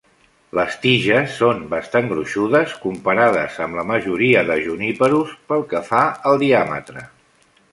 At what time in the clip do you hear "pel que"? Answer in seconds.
5.53-5.83